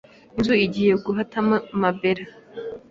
inzu 0.37 0.53
igiye 0.65 0.93
gutahamo 1.05 1.55
ma 1.79 1.89
Bella 1.99 2.25